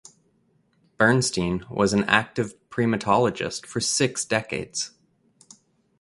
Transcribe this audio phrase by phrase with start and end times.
[0.97, 4.93] Bernstein was an active primatologist for six decades.